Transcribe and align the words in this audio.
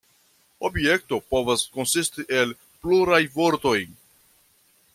Objekto 0.69 1.19
povas 1.33 1.65
konsisti 1.75 2.25
el 2.39 2.55
pluraj 2.87 3.21
vortoj. 3.37 3.77